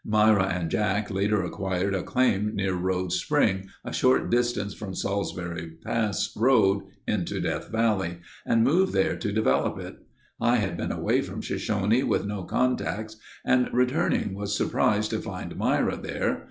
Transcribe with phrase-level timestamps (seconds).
[0.03, 5.77] Myra and Jack later acquired a claim near Rhodes Spring, a short distance from Salsbury
[5.85, 9.97] Pass road into Death Valley and moved there to develop it.
[10.41, 15.55] I had been away from Shoshone with no contacts and returning was surprised to find
[15.55, 16.39] Myra there.